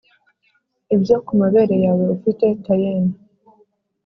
ibyo 0.95 1.15
kumabere 1.25 1.75
yawe 1.83 2.03
ufite 2.15 2.45
ta'en. 2.63 3.05